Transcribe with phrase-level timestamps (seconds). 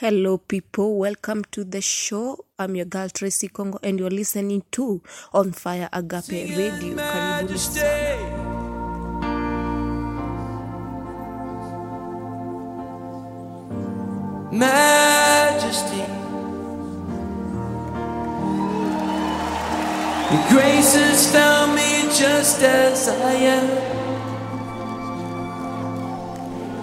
[0.00, 0.96] Hello, people.
[0.96, 2.46] Welcome to the show.
[2.58, 5.02] I'm your girl Tracy Kongo, and you're listening to
[5.34, 6.96] On Fire Agape Radio.
[6.96, 8.40] Karibuni sana.
[14.56, 16.04] majesty.
[20.32, 23.66] Your grace has found me just as I am.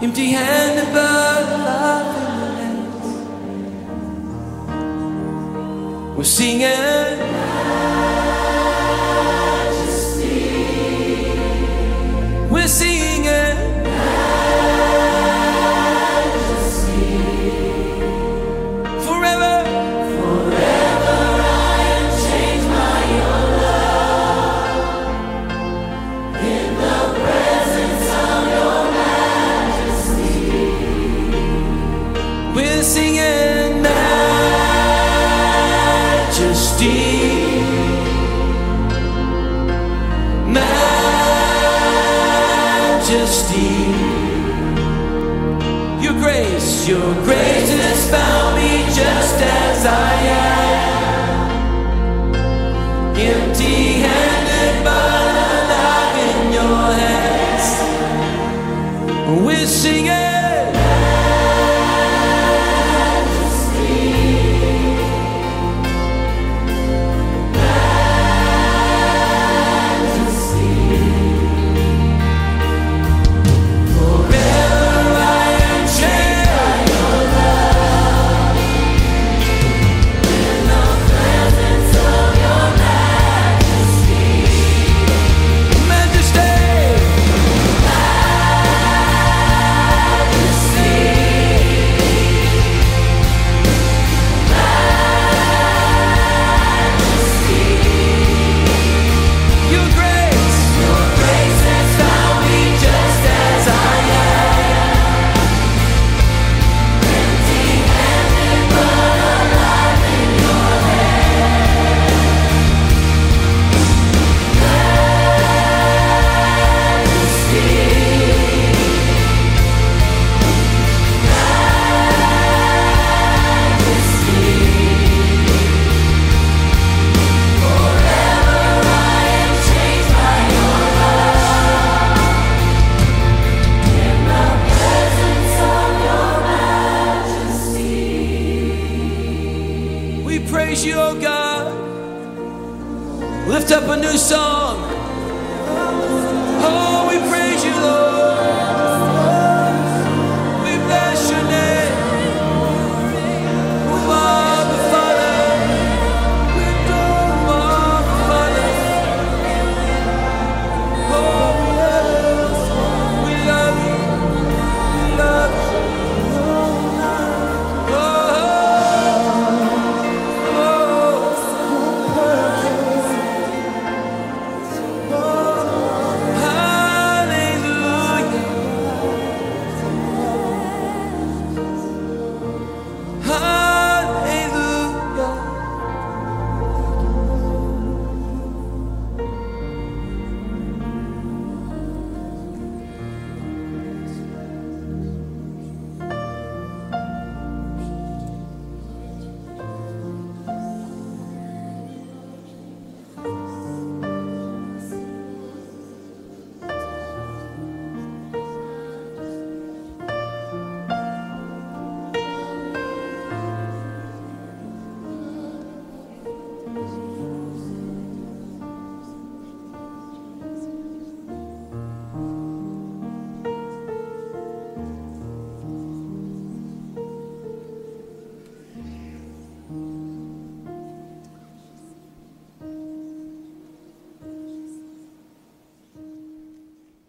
[0.03, 2.26] Empty handed, but love
[6.17, 6.67] We're singing.
[12.49, 12.96] We're singing.
[48.11, 51.47] Found me just as I am.
[53.17, 57.67] Empty handed, but alive in your hands.
[59.45, 59.67] We're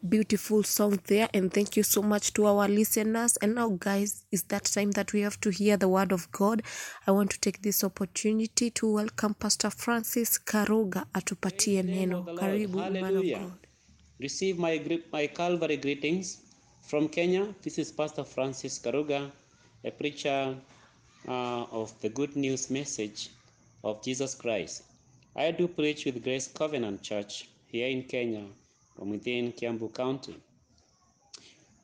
[0.09, 3.37] Beautiful song there, and thank you so much to our listeners.
[3.39, 6.63] And now, guys, it's that time that we have to hear the word of God.
[7.07, 12.25] I want to take this opportunity to welcome Pastor Francis Karuga atupatie neno.
[12.25, 13.39] Karibu, man of Hallelujah.
[13.39, 13.67] God.
[14.21, 14.81] Receive my,
[15.13, 16.39] my Calvary greetings
[16.87, 17.53] from Kenya.
[17.63, 19.31] This is Pastor Francis Karuga,
[19.85, 20.57] a preacher
[21.27, 23.31] uh, of the good news message
[23.85, 24.85] of Jesus Christ.
[25.37, 28.45] I do preach with Grace Covenant Church here in Kenya
[28.99, 30.37] from within Kiambu County.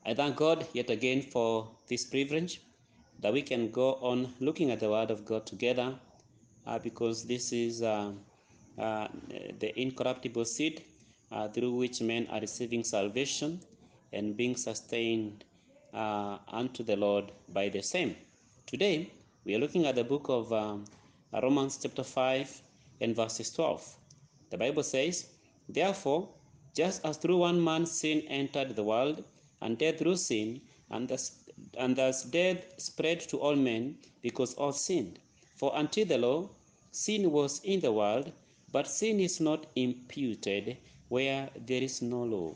[0.05, 2.61] I thank God yet again for this privilege
[3.21, 5.95] that we can go on looking at the Word of God together
[6.67, 8.11] uh, because this is uh,
[8.77, 9.07] uh,
[9.59, 10.83] the incorruptible seed
[11.31, 13.61] uh, through which men are receiving salvation
[14.11, 15.45] and being sustained
[15.93, 18.15] uh, unto the Lord by the same.
[18.65, 19.09] Today,
[19.45, 20.85] we are looking at the book of um,
[21.41, 22.61] Romans, chapter 5,
[23.01, 23.95] and verses 12.
[24.49, 25.27] The Bible says,
[25.69, 26.29] Therefore,
[26.75, 29.23] just as through one man sin entered the world,
[29.61, 31.31] and death through sin, and thus,
[31.77, 35.17] and thus death spread to all men because all sinned.
[35.55, 36.49] For until the law,
[36.91, 38.31] sin was in the world,
[38.73, 40.75] but sin is not imputed
[41.07, 42.53] where there is no law.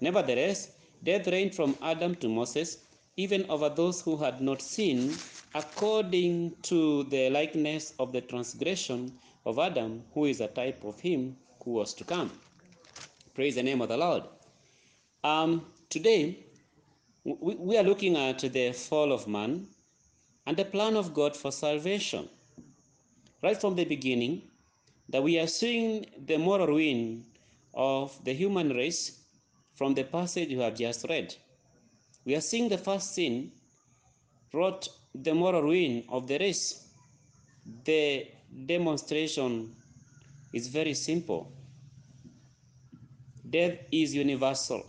[0.00, 0.72] Nevertheless,
[1.04, 2.78] death reigned from Adam to Moses,
[3.16, 5.16] even over those who had not sinned,
[5.54, 9.12] according to the likeness of the transgression
[9.46, 12.32] of Adam, who is a type of him who was to come.
[13.38, 14.24] Praise the name of the Lord.
[15.22, 16.44] Um, today,
[17.22, 19.68] we, we are looking at the fall of man
[20.44, 22.28] and the plan of God for salvation.
[23.40, 24.42] Right from the beginning,
[25.10, 27.26] that we are seeing the moral ruin
[27.74, 29.20] of the human race
[29.76, 31.32] from the passage you have just read.
[32.24, 33.52] We are seeing the first sin
[34.50, 36.88] brought the moral ruin of the race.
[37.84, 38.26] The
[38.66, 39.76] demonstration
[40.52, 41.52] is very simple.
[43.50, 44.84] Death is universal.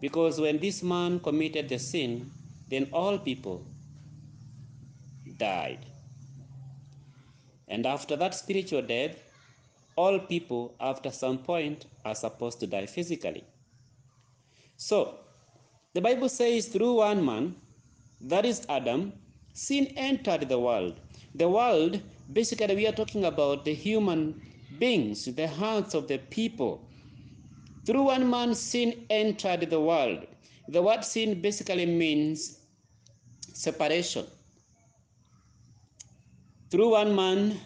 [0.00, 2.30] Because when this man committed the sin,
[2.68, 3.66] then all people
[5.38, 5.86] died.
[7.68, 9.16] And after that spiritual death,
[9.96, 13.44] all people, after some point, are supposed to die physically.
[14.76, 15.14] So,
[15.94, 17.56] the Bible says through one man,
[18.20, 19.12] that is Adam,
[19.54, 21.00] sin entered the world.
[21.34, 22.02] The world,
[22.32, 24.40] basically, we are talking about the human
[24.78, 26.85] beings, the hearts of the people.
[27.86, 30.26] Through one man, sin entered the world.
[30.66, 32.58] The word sin basically means
[33.54, 34.26] separation.
[36.68, 37.60] Through one man,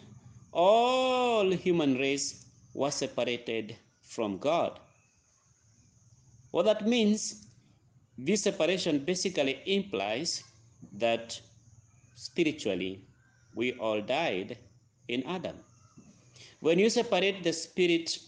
[0.53, 2.45] all human race
[2.75, 4.79] was separated from God.
[6.51, 7.47] What that means,
[8.19, 10.45] this separation basically implies
[10.93, 11.41] that
[12.15, 13.01] spiritually
[13.55, 14.59] we all died
[15.09, 15.57] in Adam.
[16.61, 18.19] When you separate the spirit,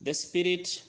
[0.00, 0.82] the spirit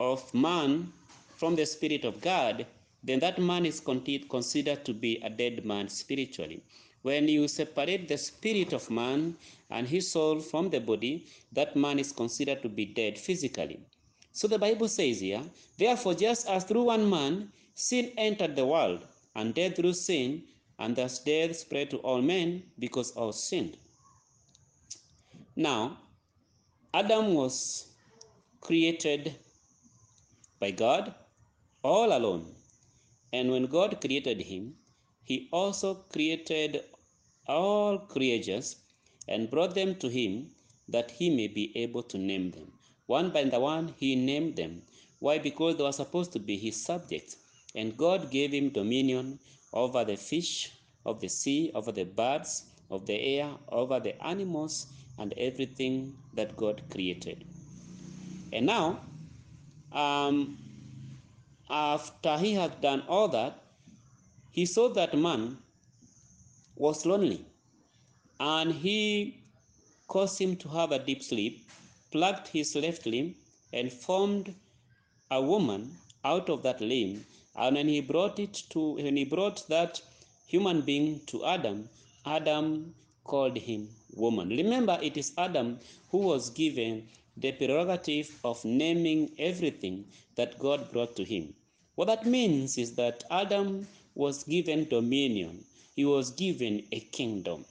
[0.00, 0.92] of man
[1.36, 2.66] from the spirit of God,
[3.02, 6.62] then that man is considered to be a dead man spiritually.
[7.02, 9.36] When you separate the spirit of man
[9.70, 13.80] and his soul from the body, that man is considered to be dead physically.
[14.32, 15.42] So the Bible says here,
[15.78, 19.00] therefore, just as through one man sin entered the world,
[19.34, 20.42] and death through sin,
[20.78, 23.76] and thus death spread to all men because all sinned.
[25.54, 25.98] Now,
[26.92, 27.85] Adam was
[28.66, 29.34] created
[30.60, 31.14] by God
[31.82, 32.44] all alone.
[33.32, 34.74] And when God created him,
[35.24, 36.82] he also created
[37.46, 38.76] all creatures
[39.28, 40.50] and brought them to him
[40.88, 42.72] that he may be able to name them.
[43.06, 44.82] One by the one, he named them.
[45.20, 45.38] Why?
[45.38, 47.36] Because they were supposed to be his subjects.
[47.74, 49.38] And God gave him dominion
[49.72, 50.72] over the fish
[51.04, 54.86] of the sea, over the birds of the air, over the animals,
[55.18, 57.44] and everything that God created.
[58.52, 59.00] And now,
[59.92, 60.58] um,
[61.68, 63.62] after he had done all that,
[64.50, 65.58] he saw that man
[66.76, 67.44] was lonely
[68.38, 69.38] and he
[70.08, 71.68] caused him to have a deep sleep,
[72.10, 73.34] plucked his left limb,
[73.72, 74.54] and formed
[75.30, 77.24] a woman out of that limb.
[77.56, 80.00] And when he brought it to, when he brought that
[80.46, 81.88] human being to Adam,
[82.24, 84.48] Adam called him woman.
[84.50, 85.78] Remember, it is Adam
[86.10, 90.04] who was given the prerogative of naming everything
[90.36, 91.54] that God brought to him.
[91.96, 95.64] What that means is that Adam was given dominion,
[95.94, 97.64] he was given a kingdom.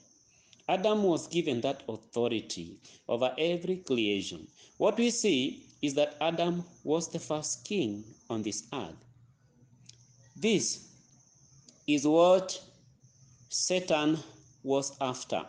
[0.68, 2.76] Adam was given that authority
[3.08, 4.46] over every creation.
[4.78, 8.96] What we see is that Adam was the first king on this earth.
[10.34, 10.88] This
[11.86, 12.60] is what
[13.48, 14.18] Satan
[14.64, 15.42] was after.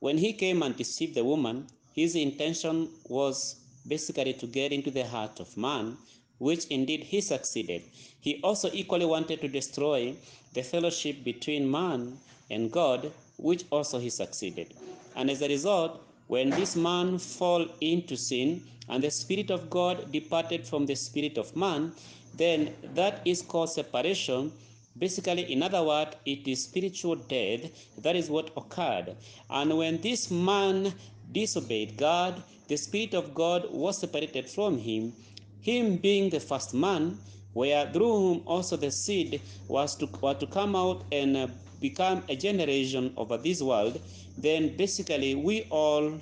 [0.00, 1.66] When he came and deceived the woman,
[1.96, 3.56] his intention was
[3.88, 5.96] basically to get into the heart of man,
[6.38, 7.82] which indeed he succeeded.
[8.20, 10.14] He also equally wanted to destroy
[10.52, 12.18] the fellowship between man
[12.50, 14.74] and God, which also he succeeded.
[15.14, 20.12] And as a result, when this man fell into sin and the Spirit of God
[20.12, 21.92] departed from the spirit of man,
[22.34, 24.52] then that is called separation.
[24.98, 27.70] Basically, in other words, it is spiritual death.
[27.98, 29.16] That is what occurred.
[29.48, 30.92] And when this man
[31.32, 35.12] disobeyed God, the Spirit of God was separated from him.
[35.60, 37.18] Him being the first man,
[37.52, 41.48] where through whom also the seed was to, were to come out and uh,
[41.80, 44.00] become a generation over this world,
[44.38, 46.20] then basically we all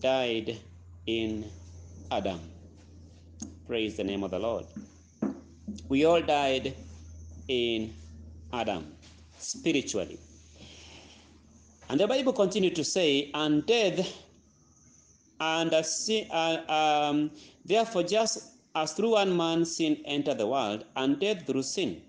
[0.00, 0.58] died
[1.06, 1.50] in
[2.10, 2.40] Adam.
[3.66, 4.66] Praise the name of the Lord.
[5.88, 6.74] We all died
[7.48, 7.94] in
[8.52, 8.94] Adam
[9.38, 10.18] spiritually.
[11.88, 14.23] And the Bible continued to say, and death
[15.40, 17.30] and uh, sin, uh, um,
[17.64, 22.02] therefore, just as through one man sin entered the world, and death through sin,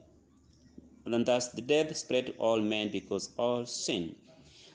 [1.06, 4.16] and thus the death spread to all men because all sin.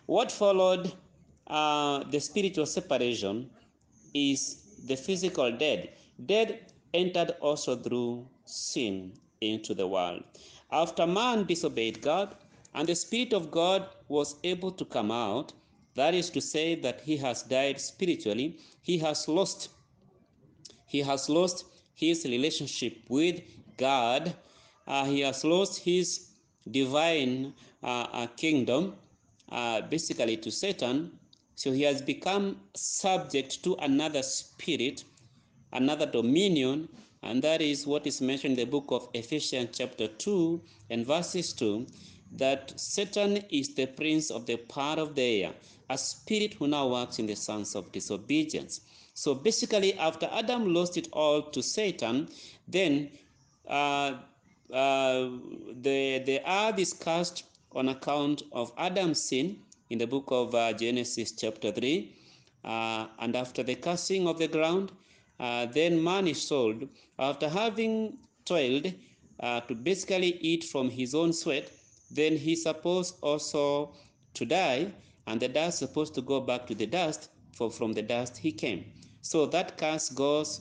[0.07, 0.93] What followed
[1.47, 3.51] uh, the spiritual separation
[4.15, 5.87] is the physical death.
[6.27, 6.53] Death
[6.95, 10.23] entered also through sin into the world.
[10.71, 12.37] After man disobeyed God,
[12.75, 15.53] and the Spirit of God was able to come out,
[15.95, 19.71] that is to say that he has died spiritually, he has lost
[20.87, 23.43] he has lost his relationship with
[23.77, 24.35] God.
[24.89, 26.31] Uh, he has lost his
[26.69, 27.55] divine
[27.85, 28.97] uh, uh, kingdom,
[29.53, 31.13] uh, basically to Satan.
[31.55, 35.05] So he has become subject to another spirit,
[35.73, 36.89] another dominion,
[37.23, 41.53] and that is what is mentioned in the book of Ephesians, chapter 2 and verses
[41.53, 41.87] 2
[42.33, 45.55] that Satan is the prince of the power of the air,
[45.89, 48.81] a spirit who now works in the sons of disobedience.
[49.15, 52.29] So basically, after Adam lost it all to Satan,
[52.69, 53.11] then
[53.69, 54.15] uh,
[54.73, 55.29] uh,
[55.81, 59.59] the, the earth is cast on account of Adam's sin
[59.91, 62.15] in the book of uh, Genesis, chapter 3.
[62.65, 64.93] Uh, and after the cursing of the ground,
[65.39, 68.93] uh, then man is sold after having toiled
[69.41, 71.71] uh, to basically eat from his own sweat.
[72.11, 73.95] Then he's supposed also
[74.35, 74.93] to die,
[75.27, 78.39] and the dust is supposed to go back to the dust, for from the dust
[78.39, 78.85] he came.
[79.21, 80.61] So that curse goes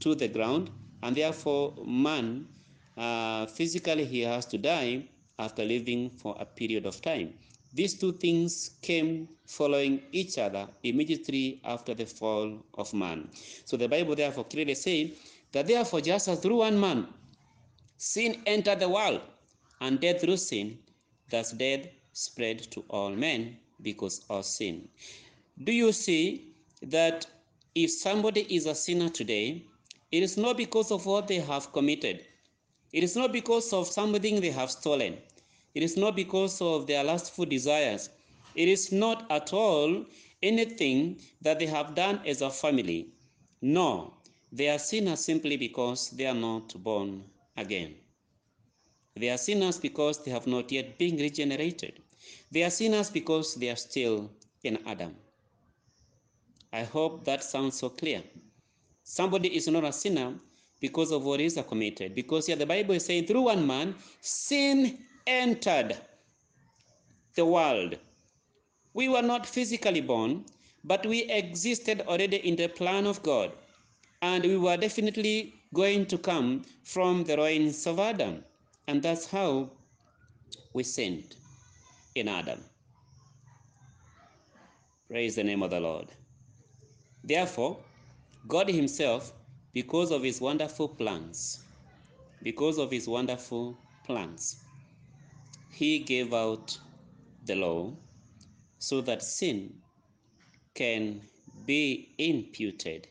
[0.00, 0.70] to the ground,
[1.02, 2.48] and therefore man
[2.96, 5.08] uh, physically he has to die
[5.38, 7.34] after living for a period of time.
[7.74, 13.30] These two things came following each other immediately after the fall of man.
[13.64, 15.10] So the Bible therefore clearly says
[15.52, 17.08] that therefore just as through one man
[17.96, 19.20] sin entered the world,
[19.82, 20.78] and death through sin,
[21.28, 24.88] thus death spread to all men because of sin.
[25.64, 27.26] Do you see that
[27.74, 29.64] if somebody is a sinner today,
[30.12, 32.24] it is not because of what they have committed.
[32.92, 35.18] It is not because of something they have stolen.
[35.74, 38.10] It is not because of their lustful desires.
[38.54, 40.04] It is not at all
[40.42, 43.08] anything that they have done as a family.
[43.62, 44.14] No,
[44.52, 47.24] they are sinners simply because they are not born
[47.56, 47.94] again.
[49.16, 52.00] They are sinners because they have not yet been regenerated.
[52.50, 54.30] They are sinners because they are still
[54.64, 55.14] in Adam.
[56.72, 58.22] I hope that sounds so clear.
[59.04, 60.34] Somebody is not a sinner
[60.80, 62.14] because of what is committed.
[62.14, 65.96] Because here the Bible is saying, through one man, sin entered
[67.34, 67.98] the world.
[68.94, 70.44] We were not physically born,
[70.84, 73.52] but we existed already in the plan of God.
[74.22, 78.44] And we were definitely going to come from the loins of Adam.
[78.88, 79.70] And that's how
[80.74, 81.36] we sinned
[82.14, 82.60] in Adam.
[85.08, 86.08] Praise the name of the Lord.
[87.24, 87.78] Therefore,
[88.48, 89.32] God Himself,
[89.72, 91.64] because of His wonderful plans,
[92.42, 94.64] because of His wonderful plans,
[95.70, 96.76] He gave out
[97.44, 97.92] the law
[98.78, 99.74] so that sin
[100.74, 101.20] can
[101.66, 103.06] be imputed.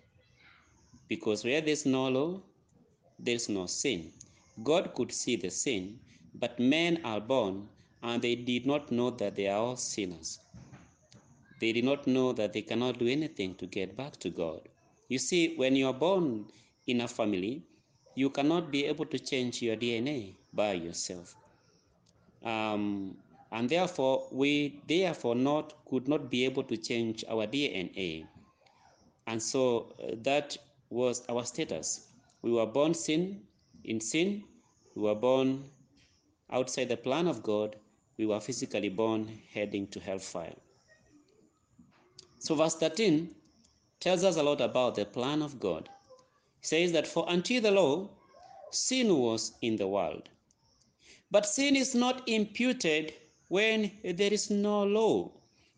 [1.08, 2.42] Because where there's no law,
[3.20, 4.12] there's no sin.
[4.64, 6.00] God could see the sin,
[6.36, 7.68] but men are born
[8.04, 10.40] and they did not know that they are all sinners.
[11.60, 14.62] They did not know that they cannot do anything to get back to God.
[15.10, 16.46] You see, when you are born
[16.88, 17.64] in a family,
[18.16, 21.36] you cannot be able to change your DNA by yourself.
[22.44, 23.18] Um,
[23.52, 28.26] and therefore, we therefore not could not be able to change our DNA.
[29.28, 30.58] And so uh, that
[30.90, 32.08] was our status.
[32.42, 33.42] We were born sin
[33.84, 34.44] in sin.
[34.96, 35.70] We were born
[36.50, 37.76] outside the plan of God.
[38.18, 40.56] We were physically born heading to hellfire.
[42.40, 43.34] So verse 13
[44.00, 45.90] tells us a lot about the plan of God.
[46.62, 48.10] It says that for until the law,
[48.72, 50.30] sin was in the world.
[51.30, 53.14] But sin is not imputed
[53.48, 55.32] when there is no law.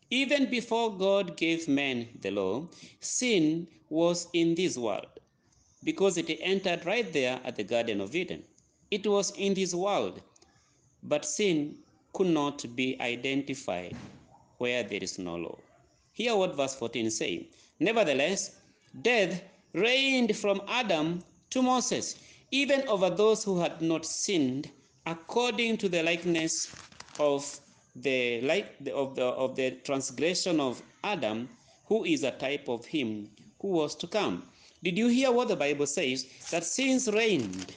[0.10, 2.68] Even before God gave man the law,
[3.00, 5.08] sin was in this world
[5.84, 8.44] because it entered right there at the Garden of Eden.
[8.94, 10.22] It was in this world,
[11.02, 11.80] but sin
[12.14, 13.96] could not be identified
[14.60, 15.58] where there is no law.
[16.12, 17.40] Hear what verse 14 says.
[17.80, 18.52] Nevertheless,
[19.02, 19.42] death
[19.74, 22.18] reigned from Adam to Moses,
[22.52, 24.70] even over those who had not sinned,
[25.08, 26.72] according to the likeness
[27.18, 27.60] of
[27.96, 31.50] the like of the of the transgression of Adam,
[31.86, 34.44] who is a type of him who was to come.
[34.84, 36.28] Did you hear what the Bible says?
[36.52, 37.76] That sins reigned.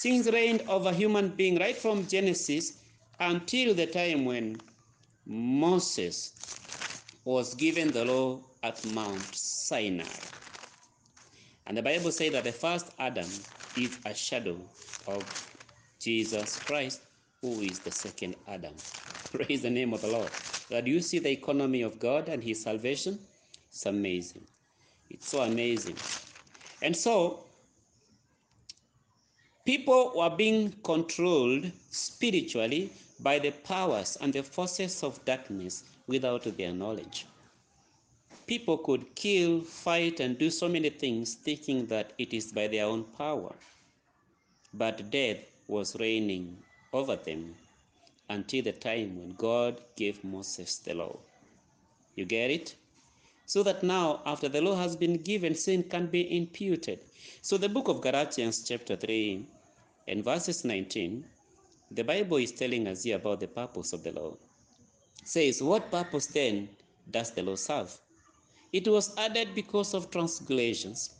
[0.00, 2.78] Sins reigned over human being right from Genesis
[3.18, 4.56] until the time when
[5.26, 6.32] Moses
[7.26, 10.04] was given the law at Mount Sinai.
[11.66, 13.26] And the Bible says that the first Adam
[13.76, 14.56] is a shadow
[15.06, 15.22] of
[15.98, 17.02] Jesus Christ,
[17.42, 18.72] who is the second Adam.
[19.34, 20.30] Praise the name of the Lord.
[20.70, 23.18] That you see the economy of God and His salvation?
[23.68, 24.46] It's amazing.
[25.10, 25.96] It's so amazing.
[26.80, 27.44] And so,
[29.64, 32.90] people were being controlled spiritually
[33.20, 37.26] by the powers and the forces of darkness without their knowledge.
[38.46, 42.86] People could kill, fight, and do so many things thinking that it is by their
[42.86, 43.54] own power.
[44.74, 45.38] But death
[45.68, 46.56] was reigning
[46.92, 47.54] over them
[48.28, 51.16] until the time when God gave Moses the law.
[52.16, 52.74] You get it?
[53.50, 57.00] So that now, after the law has been given, sin can be imputed.
[57.42, 59.44] So, the book of Galatians, chapter 3,
[60.06, 61.24] and verses 19,
[61.90, 64.36] the Bible is telling us here about the purpose of the law.
[65.20, 66.68] It says, What purpose then
[67.10, 67.98] does the law serve?
[68.72, 71.10] It was added because of transgressions,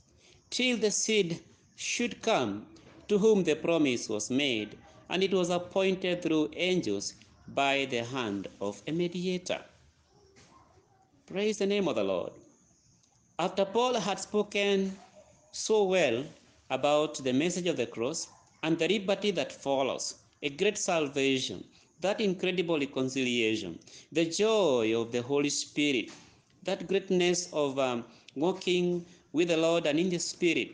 [0.50, 1.40] till the seed
[1.74, 2.64] should come
[3.08, 7.14] to whom the promise was made, and it was appointed through angels
[7.48, 9.64] by the hand of a mediator.
[11.30, 12.32] Praise the name of the Lord.
[13.38, 14.98] After Paul had spoken
[15.52, 16.24] so well
[16.70, 18.26] about the message of the cross
[18.64, 21.62] and the liberty that follows, a great salvation,
[22.00, 23.78] that incredible reconciliation,
[24.10, 26.10] the joy of the Holy Spirit,
[26.64, 30.72] that greatness of um, walking with the Lord and in the Spirit.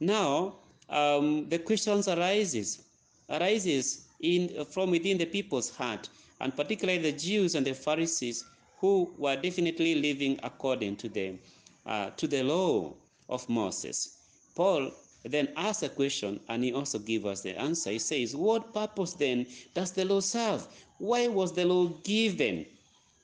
[0.00, 0.56] Now,
[0.88, 2.82] um, the questions arises
[3.30, 6.08] arises in from within the people's heart,
[6.40, 8.44] and particularly the Jews and the Pharisees
[8.82, 11.38] who were definitely living according to the
[11.86, 12.92] uh, to the law
[13.28, 14.18] of Moses.
[14.56, 14.90] Paul
[15.24, 17.90] then asks a question and he also gives us the answer.
[17.90, 20.66] He says, What purpose then does the law serve?
[20.98, 22.66] Why was the law given?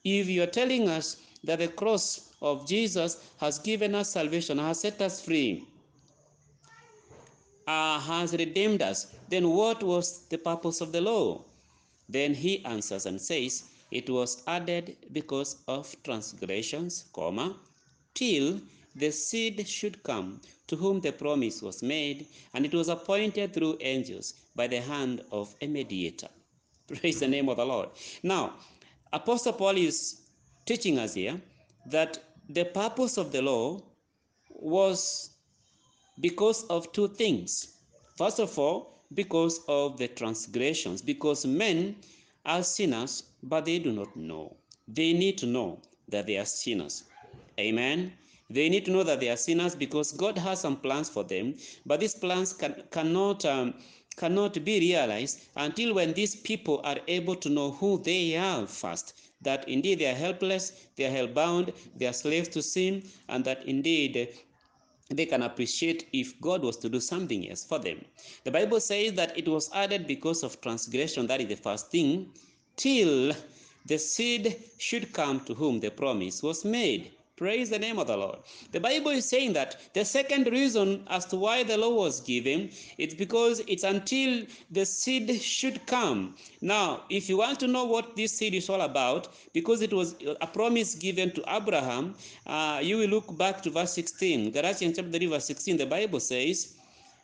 [0.04, 4.80] If you are telling us that the cross of Jesus has given us salvation, has
[4.80, 5.64] set us free,
[7.66, 11.42] uh, has redeemed us, then what was the purpose of the law?
[12.08, 17.56] Then he answers and says, It was added because of transgressions, comma,
[18.14, 18.60] till
[18.94, 23.78] the seed should come to whom the promise was made, and it was appointed through
[23.80, 26.28] angels by the hand of a mediator.
[26.88, 27.88] Praise the name of the Lord.
[28.22, 28.54] Now,
[29.12, 30.20] Apostle Paul is
[30.66, 31.40] teaching us here
[31.86, 33.82] that the purpose of the law
[34.50, 35.30] was
[36.20, 37.78] because of two things.
[38.16, 41.96] First of all, because of the transgressions, because men
[42.48, 44.56] are sinners, but they do not know.
[44.88, 47.04] They need to know that they are sinners.
[47.60, 48.12] Amen.
[48.50, 51.54] They need to know that they are sinners because God has some plans for them,
[51.84, 53.74] but these plans can, cannot um,
[54.16, 59.14] cannot be realized until when these people are able to know who they are first.
[59.42, 63.64] That indeed they are helpless, they are hellbound, they are slaves to sin, and that
[63.66, 64.30] indeed
[65.10, 68.04] they can appreciate if God was to do something else for them.
[68.44, 72.30] The Bible says that it was added because of transgression, that is the first thing,
[72.76, 73.32] till
[73.86, 77.10] the seed should come to whom the promise was made.
[77.38, 78.40] Praise the name of the Lord.
[78.72, 82.70] The Bible is saying that the second reason as to why the law was given,
[82.98, 86.34] it's because it's until the seed should come.
[86.60, 90.16] Now, if you want to know what this seed is all about, because it was
[90.40, 94.50] a promise given to Abraham, uh, you will look back to verse 16.
[94.50, 96.74] Galatians chapter 3, verse 16, the Bible says,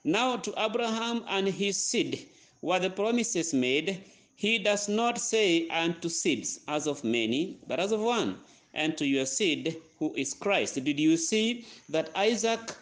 [0.04, 2.28] Now to Abraham and his seed
[2.62, 4.04] were the promises made.
[4.36, 8.38] He does not say unto seeds as of many, but as of one,
[8.74, 10.82] and to your seed who is Christ.
[10.82, 12.74] Did you see that Isaac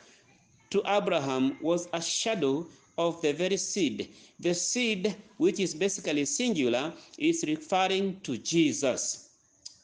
[0.70, 2.66] to Abraham was a shadow
[2.98, 4.08] of the very seed?
[4.40, 9.28] The seed, which is basically singular, is referring to Jesus.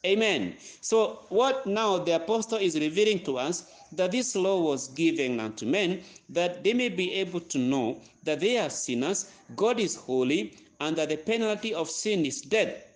[0.05, 0.55] Amen.
[0.79, 5.65] So, what now the apostle is revealing to us that this law was given unto
[5.65, 10.57] men that they may be able to know that they are sinners, God is holy,
[10.79, 12.88] and that the penalty of sin is death.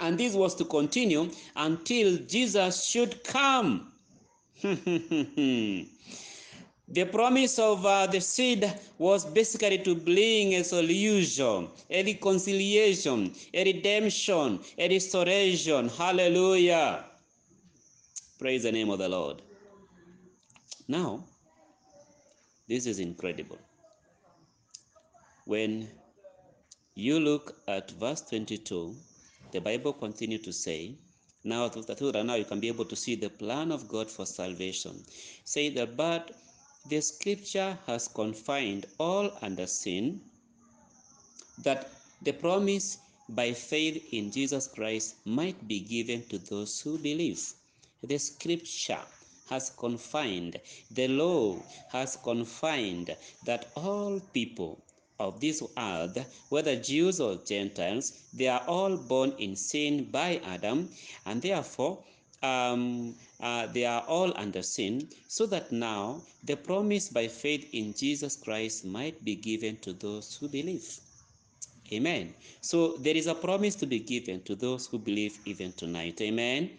[0.00, 3.92] And this was to continue until Jesus should come.
[4.62, 5.86] the
[7.12, 14.60] promise of uh, the seed was basically to bring a solution, a reconciliation, a redemption,
[14.78, 15.88] a restoration.
[15.88, 17.04] Hallelujah.
[18.38, 19.42] Praise the name of the Lord.
[20.88, 21.24] Now,
[22.68, 23.58] this is incredible.
[25.48, 25.88] when
[26.94, 28.94] you look at verse 22,
[29.52, 30.94] the Bible continues to say,
[31.44, 35.04] now that now you can be able to see the plan of God for salvation.
[35.44, 36.32] Say that, but
[36.88, 40.20] the scripture has confined all under sin,
[41.62, 41.90] that
[42.22, 47.40] the promise by faith in Jesus Christ might be given to those who believe.
[48.02, 49.00] The scripture
[49.50, 54.82] has confined, the law has confined that all people
[55.18, 56.16] of this earth,
[56.48, 60.88] whether Jews or Gentiles, they are all born in sin by Adam,
[61.26, 62.04] and therefore
[62.42, 67.94] um, uh, they are all under sin, so that now the promise by faith in
[67.94, 71.00] Jesus Christ might be given to those who believe.
[71.92, 72.34] Amen.
[72.60, 76.20] So there is a promise to be given to those who believe even tonight.
[76.20, 76.70] Amen.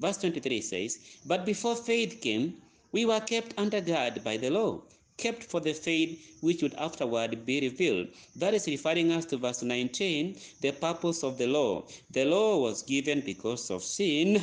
[0.00, 2.60] Verse 23 says, But before faith came,
[2.92, 4.82] we were kept under guard by the law,
[5.16, 8.08] kept for the faith which would afterward be revealed.
[8.36, 11.84] That is referring us to verse 19, the purpose of the law.
[12.10, 14.42] The law was given because of sin,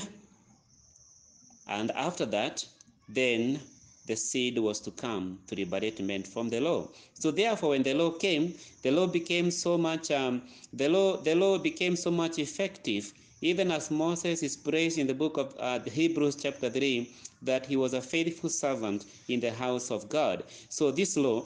[1.67, 2.65] and after that,
[3.07, 3.59] then
[4.05, 6.89] the seed was to come to liberate men from the law.
[7.13, 10.41] So therefore, when the law came, the law became so much um,
[10.73, 13.13] the law the law became so much effective.
[13.43, 17.75] Even as Moses is praised in the book of uh, Hebrews chapter three, that he
[17.75, 20.45] was a faithful servant in the house of God.
[20.69, 21.43] So this law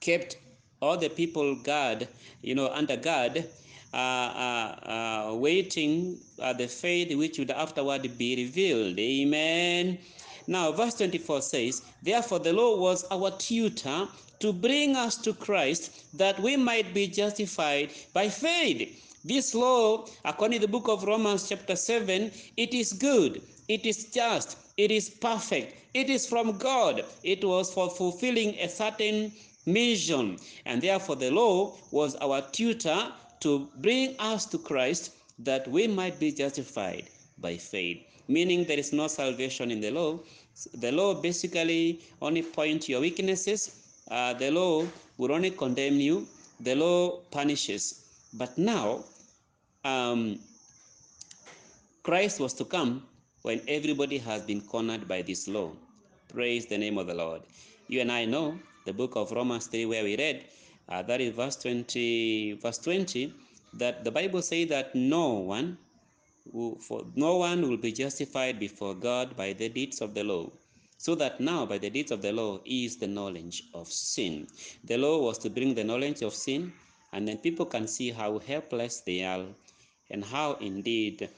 [0.00, 0.36] kept
[0.82, 2.06] all the people guard,
[2.42, 3.48] you know, under guard,
[3.94, 8.98] uh, uh, uh, waiting uh, the faith which would afterward be revealed.
[8.98, 9.98] Amen.
[10.46, 14.06] Now, verse 24 says, Therefore, the law was our tutor
[14.40, 19.09] to bring us to Christ that we might be justified by faith.
[19.24, 24.06] This law, according to the book of Romans, chapter 7, it is good, it is
[24.06, 27.04] just, it is perfect, it is from God.
[27.22, 29.32] It was for fulfilling a certain
[29.66, 35.86] mission, and therefore the law was our tutor to bring us to Christ that we
[35.86, 37.04] might be justified
[37.36, 37.98] by faith.
[38.26, 40.18] Meaning, there is no salvation in the law.
[40.74, 43.76] The law basically only point to your weaknesses.
[44.10, 44.86] Uh, the law
[45.18, 46.26] will only condemn you.
[46.60, 47.99] The law punishes.
[48.32, 49.04] But now,
[49.84, 50.38] um,
[52.02, 53.02] Christ was to come
[53.42, 55.72] when everybody has been cornered by this law.
[56.28, 57.42] Praise the name of the Lord.
[57.88, 60.44] You and I know the book of Romans 3, where we read,
[60.88, 63.34] uh, that is verse 20, verse 20,
[63.74, 65.76] that the Bible says that no one,
[66.80, 70.50] for no one will be justified before God by the deeds of the law.
[70.98, 74.46] So that now, by the deeds of the law, is the knowledge of sin.
[74.84, 76.72] The law was to bring the knowledge of sin,
[77.12, 79.46] and then people can see how helpless they are,
[80.10, 81.28] and how indeed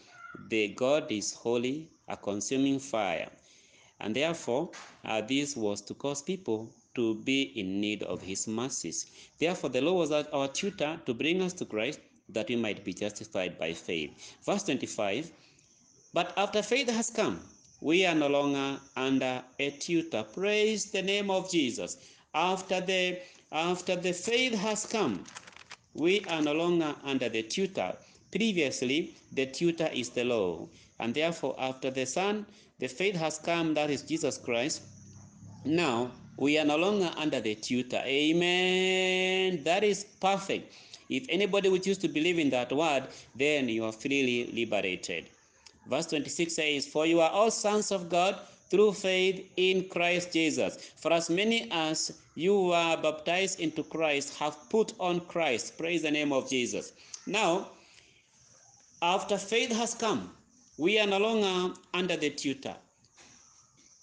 [0.48, 3.28] the God is holy, a consuming fire.
[4.00, 4.70] And therefore,
[5.04, 9.06] uh, this was to cause people to be in need of his mercies.
[9.38, 12.92] Therefore, the law was our tutor to bring us to Christ that we might be
[12.92, 14.36] justified by faith.
[14.44, 15.30] Verse 25
[16.12, 17.40] But after faith has come,
[17.80, 20.22] we are no longer under a tutor.
[20.22, 21.96] Praise the name of Jesus.
[22.34, 25.24] After the after the faith has come,
[25.94, 27.94] we are no longer under the tutor.
[28.30, 30.66] Previously, the tutor is the law.
[31.00, 32.46] And therefore, after the Son,
[32.78, 34.82] the faith has come, that is Jesus Christ.
[35.64, 38.02] Now, we are no longer under the tutor.
[38.04, 39.62] Amen.
[39.64, 40.72] That is perfect.
[41.08, 43.04] If anybody would choose to believe in that word,
[43.36, 45.28] then you are freely liberated.
[45.88, 48.38] Verse 26 says, For you are all sons of God
[48.72, 50.78] through faith in Christ Jesus.
[50.96, 55.76] For as many as you were baptized into Christ have put on Christ.
[55.76, 56.94] Praise the name of Jesus.
[57.26, 57.68] Now,
[59.02, 60.32] after faith has come,
[60.78, 62.74] we are no longer under the tutor.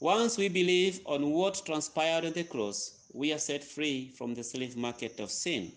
[0.01, 4.43] Once we believe on what transpired on the cross, we are set free from the
[4.43, 5.71] slave market of sin.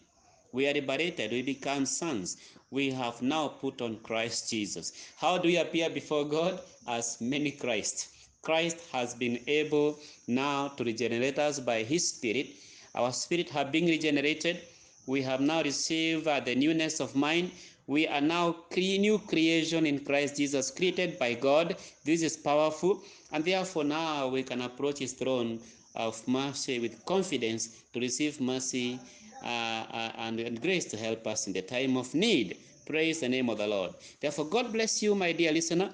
[0.53, 2.37] We are liberated, we become sons.
[2.71, 4.93] We have now put on Christ Jesus.
[5.17, 6.61] How do we appear before God?
[6.87, 8.11] As many Christ.
[8.43, 12.49] Christ has been able now to regenerate us by his spirit.
[12.95, 14.63] Our spirit have been regenerated.
[15.07, 17.53] We have now received uh, the newness of mind.
[17.87, 21.77] We are now new creation in Christ Jesus, created by God.
[22.05, 23.03] This is powerful,
[23.33, 25.61] and therefore now we can approach His throne
[25.95, 28.99] of mercy with confidence to receive mercy
[29.45, 32.57] uh, uh, and, and grace to help us in the time of need.
[32.87, 33.95] Praise the name of the Lord.
[34.21, 35.93] Therefore, God bless you, my dear listener.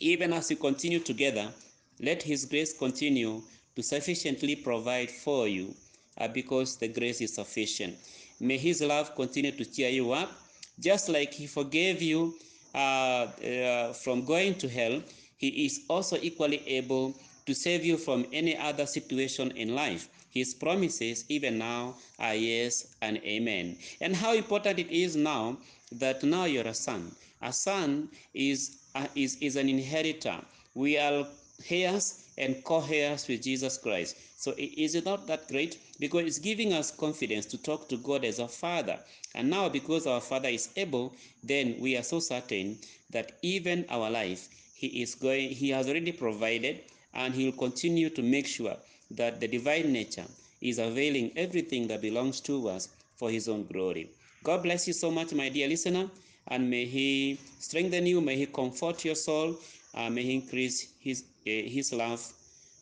[0.00, 1.52] Even as we continue together,
[2.00, 3.42] let His grace continue
[3.74, 5.74] to sufficiently provide for you
[6.18, 7.96] uh, because the grace is sufficient.
[8.38, 10.30] May His love continue to cheer you up,
[10.78, 12.36] just like He forgave you
[12.74, 15.02] uh, uh, from going to hell.
[15.36, 17.14] He is also equally able
[17.46, 20.08] to save you from any other situation in life.
[20.30, 23.78] His promises, even now, are yes and amen.
[24.00, 25.56] And how important it is now
[25.90, 27.10] that now you're a son.
[27.42, 30.38] A son is, uh, is, is an inheritor.
[30.74, 31.26] We are
[31.68, 34.16] heirs and co-heirs with Jesus Christ.
[34.36, 35.78] So is it not that great?
[35.98, 38.98] Because it's giving us confidence to talk to God as a father.
[39.34, 42.78] And now because our father is able, then we are so certain
[43.10, 46.82] that even our life, he is going, he has already provided,
[47.14, 48.76] and he will continue to make sure
[49.10, 50.26] that the divine nature
[50.60, 54.08] is availing everything that belongs to us for his own glory.
[54.44, 56.08] God bless you so much, my dear listener,
[56.48, 59.56] and may he strengthen you, may he comfort your soul,
[59.94, 62.22] uh, may he increase his uh, his love,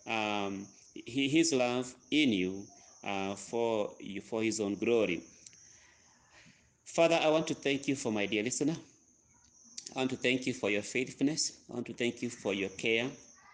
[0.06, 0.66] um,
[1.06, 2.64] his love in you
[3.04, 5.22] uh, for you for his own glory.
[6.84, 8.76] Father, I want to thank you for my dear listener.
[9.94, 11.58] I want to thank you for your faithfulness.
[11.70, 13.08] I want to thank you for your care.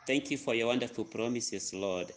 [0.07, 2.12] Thank you for your wonderful promises, Lord.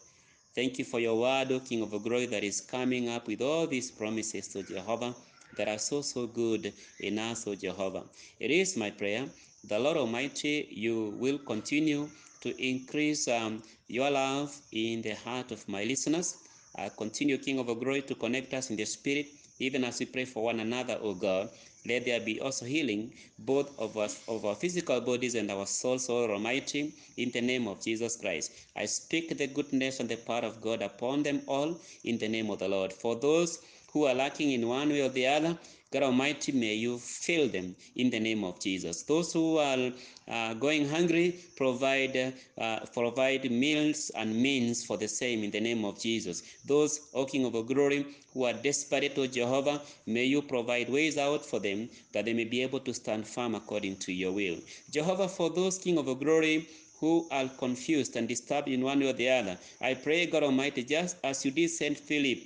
[0.56, 3.68] Thank you for your word, O King of glory, that is coming up with all
[3.68, 5.14] these promises, to Jehovah,
[5.56, 8.04] that are so, so good in us, O Jehovah.
[8.40, 9.28] It is my prayer,
[9.68, 12.08] the Lord Almighty, you will continue
[12.42, 16.38] to increase um, your love in the heart of my listeners.
[16.78, 19.26] Uh, continue, King of glory, to connect us in the Spirit,
[19.58, 21.50] even as we pray for one another, O God.
[21.88, 26.10] Let there be also healing, both of us, of our physical bodies and our souls,
[26.12, 28.52] O Almighty, in the name of Jesus Christ.
[28.76, 32.52] I speak the goodness and the power of God upon them all in the name
[32.52, 32.94] of the Lord.
[32.94, 33.60] For those
[33.96, 35.58] who are lacking in one way or the other,
[35.90, 39.04] God Almighty, may you fill them in the name of Jesus.
[39.04, 39.94] Those who are
[40.28, 45.86] uh, going hungry, provide uh, provide meals and means for the same in the name
[45.86, 46.44] of Jesus.
[46.66, 51.46] Those, O King of glory, who are desperate, O Jehovah, may you provide ways out
[51.46, 54.58] for them that they may be able to stand firm according to your will.
[54.92, 56.68] Jehovah, for those, King of glory,
[57.00, 60.84] who are confused and disturbed in one way or the other, I pray, God Almighty,
[60.84, 62.40] just as you did Saint Philip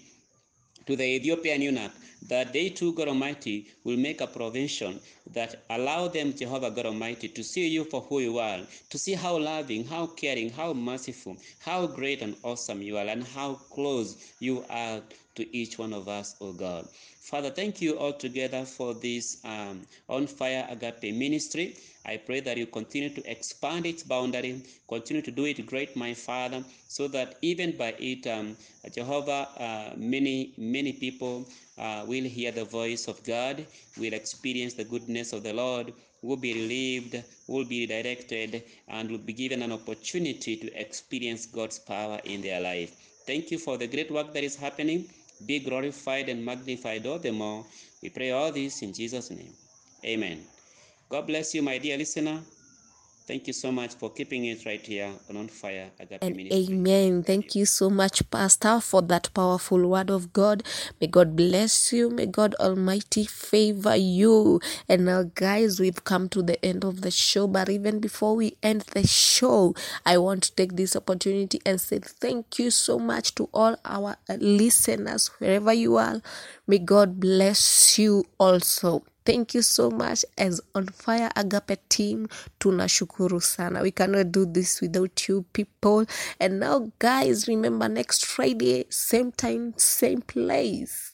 [0.89, 1.91] to the Ethiopian eunuch
[2.27, 4.99] that they too, God Almighty, will make a provision
[5.31, 9.13] that allow them, Jehovah God Almighty, to see you for who you are, to see
[9.13, 14.33] how loving, how caring, how merciful, how great and awesome you are, and how close
[14.39, 14.99] you are
[15.39, 16.87] to each one of us, O God.
[17.29, 21.75] Father, thank you all together for this um, on fire agape ministry.
[22.05, 26.13] I pray that you continue to expand its boundary, continue to do it great, my
[26.13, 28.57] Father, so that even by it, um,
[28.91, 31.47] Jehovah, uh, many, many people
[31.77, 33.65] uh, will hear the voice of God,
[33.97, 39.25] will experience the goodness of the Lord, will be relieved, will be directed, and will
[39.31, 42.95] be given an opportunity to experience God's power in their life.
[43.27, 45.05] Thank you for the great work that is happening.
[45.45, 47.65] Be glorified and magnified all the more.
[48.01, 49.53] We pray all this in Jesus' name.
[50.05, 50.43] Amen.
[51.09, 52.43] God bless you, my dear listener.
[53.29, 56.73] Thank you so much for keeping it right here on On Fire Agape And Ministry.
[56.73, 57.21] amen.
[57.21, 60.63] Thank you so much, Pastor, for that powerful word of God.
[60.99, 62.09] May God bless you.
[62.09, 64.59] May God Almighty favor you.
[64.87, 67.45] And now, guys, we've come to the end of the show.
[67.45, 69.75] But even before we end the show,
[70.07, 74.17] I want to take this opportunity and say thank you so much to all our
[74.39, 76.19] listeners, wherever you are.
[76.65, 79.03] May God bless you also.
[79.29, 82.27] Thank you so much as on fire agape team
[82.59, 86.07] tunashukuru sana we cannot do this without you people
[86.39, 91.13] and now guys remember next friday same time same place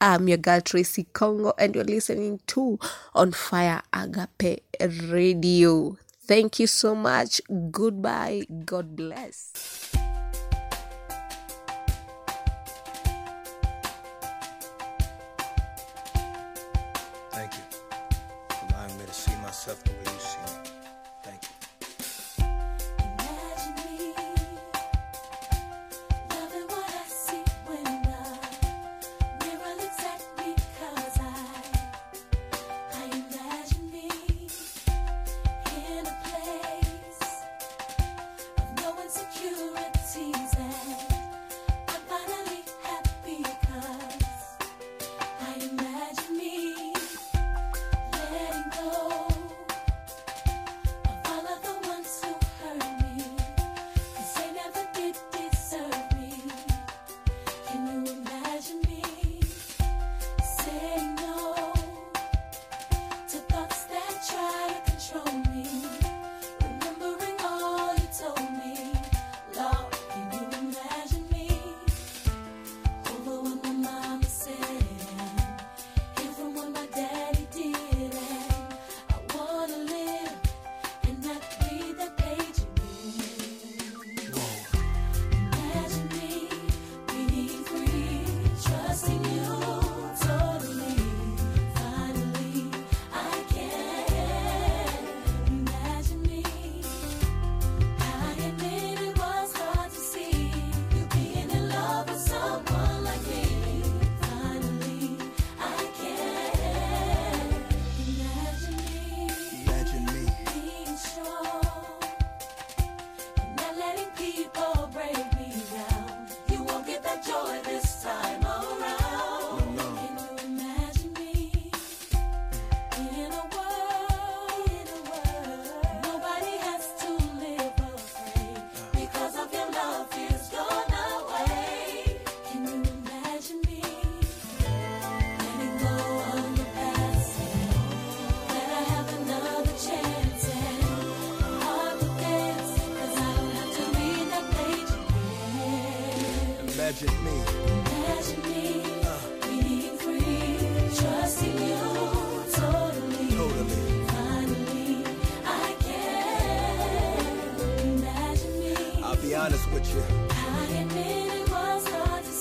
[0.00, 2.78] I'm your girl Tracy Kongo, and you're listening to
[3.14, 4.60] On Fire Agape
[5.08, 5.96] Radio.
[6.26, 7.40] Thank you so much.
[7.70, 8.44] Goodbye.
[8.66, 9.94] God bless.
[19.66, 20.13] Me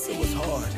[0.10, 0.72] it was hard.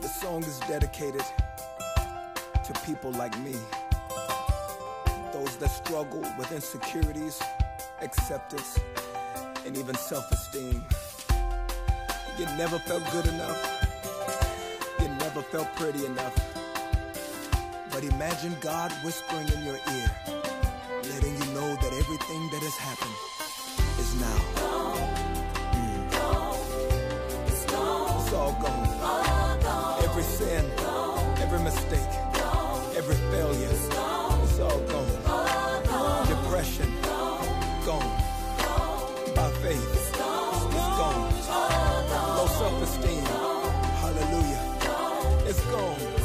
[0.00, 1.22] The song is dedicated
[2.64, 3.54] to people like me.
[5.32, 7.40] Those that struggle with insecurities,
[8.00, 8.78] acceptance,
[9.66, 10.84] and even self esteem.
[12.38, 13.84] You never felt good enough.
[15.00, 16.47] You never felt pretty enough.
[17.98, 20.10] But imagine God whispering in your ear,
[21.10, 23.16] letting you know that everything that has happened
[23.98, 24.38] is now.
[25.74, 26.06] Mm.
[27.48, 28.86] It's all gone.
[30.04, 30.64] Every sin,
[31.42, 32.14] every mistake,
[32.96, 35.10] every failure, it's all gone.
[36.28, 36.88] Depression,
[37.84, 38.12] gone.
[39.34, 41.32] By faith, it's gone.
[42.36, 43.24] Low self-esteem,
[44.04, 44.62] hallelujah,
[45.48, 46.17] it's gone.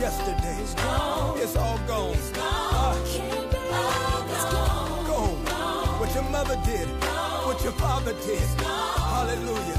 [0.00, 1.38] It's gone.
[1.40, 2.16] It's all gone.
[2.36, 2.94] Ah,
[5.08, 5.98] gone.
[5.98, 6.86] What your mother did,
[7.44, 8.38] what your father did.
[8.60, 9.77] Hallelujah.